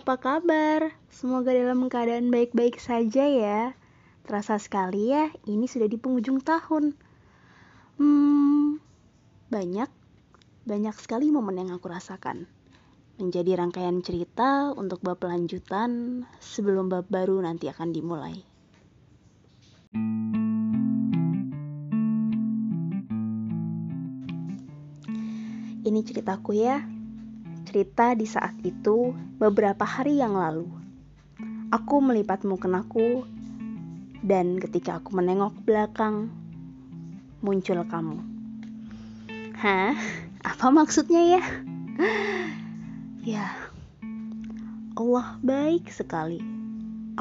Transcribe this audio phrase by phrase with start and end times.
[0.00, 0.96] apa kabar?
[1.12, 3.76] Semoga dalam keadaan baik-baik saja ya.
[4.24, 6.96] Terasa sekali ya, ini sudah di penghujung tahun.
[8.00, 8.80] Hmm,
[9.52, 9.92] banyak,
[10.64, 12.48] banyak sekali momen yang aku rasakan.
[13.20, 18.40] Menjadi rangkaian cerita untuk bab lanjutan sebelum bab baru nanti akan dimulai.
[25.84, 26.99] Ini ceritaku ya
[27.70, 30.66] cerita di saat itu beberapa hari yang lalu.
[31.70, 33.22] Aku melipat mukenaku
[34.26, 36.34] dan ketika aku menengok belakang
[37.38, 38.18] muncul kamu.
[39.54, 39.94] Hah?
[40.42, 41.42] Apa maksudnya ya?
[43.38, 43.46] ya.
[44.98, 46.42] Allah baik sekali.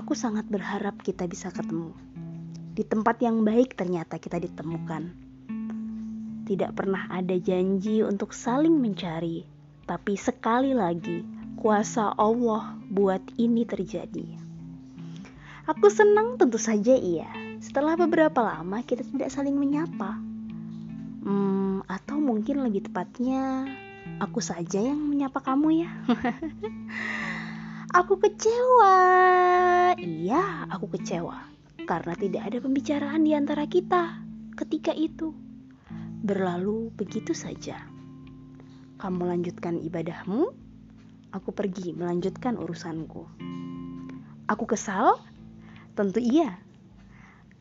[0.02, 1.94] Aku sangat berharap kita bisa ketemu.
[2.74, 5.14] Di tempat yang baik ternyata kita ditemukan.
[6.50, 9.59] Tidak pernah ada janji untuk saling mencari
[9.90, 11.26] tapi sekali lagi,
[11.58, 14.38] kuasa Allah buat ini terjadi.
[15.66, 17.26] Aku senang tentu saja iya.
[17.58, 20.22] Setelah beberapa lama kita tidak saling menyapa.
[21.26, 23.66] Hmm, atau mungkin lebih tepatnya
[24.22, 25.90] aku saja yang menyapa kamu ya.
[28.00, 28.98] aku kecewa.
[29.98, 31.50] Iya, aku kecewa.
[31.90, 34.22] Karena tidak ada pembicaraan di antara kita
[34.54, 35.34] ketika itu.
[36.22, 37.99] Berlalu begitu saja.
[39.00, 40.52] Kamu lanjutkan ibadahmu,
[41.32, 43.32] aku pergi melanjutkan urusanku.
[44.52, 45.24] Aku kesal?
[45.96, 46.60] Tentu iya.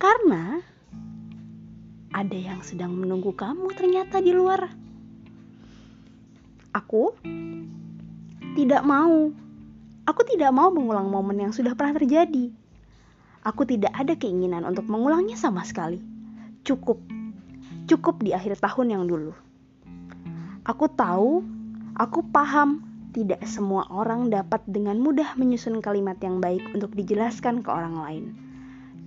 [0.02, 0.58] Karena
[2.10, 4.66] ada yang sedang menunggu kamu ternyata di luar.
[6.74, 7.14] Aku
[8.58, 9.30] tidak mau.
[10.10, 12.50] Aku tidak mau mengulang momen yang sudah pernah terjadi.
[13.46, 16.02] Aku tidak ada keinginan untuk mengulangnya sama sekali.
[16.66, 16.98] Cukup.
[17.86, 19.47] Cukup di akhir tahun yang dulu.
[20.68, 21.40] Aku tahu,
[21.96, 22.84] aku paham,
[23.16, 28.24] tidak semua orang dapat dengan mudah menyusun kalimat yang baik untuk dijelaskan ke orang lain.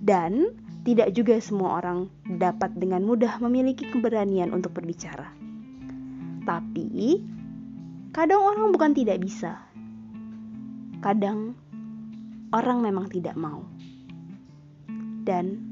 [0.02, 5.30] Dan tidak juga semua orang dapat dengan mudah memiliki keberanian untuk berbicara.
[6.42, 7.22] Tapi,
[8.10, 9.62] kadang orang bukan tidak bisa.
[10.98, 11.54] Kadang
[12.50, 13.62] orang memang tidak mau.
[15.22, 15.62] Dan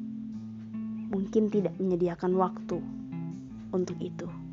[1.10, 2.78] mungkin tidak menyediakan waktu
[3.74, 4.49] untuk itu.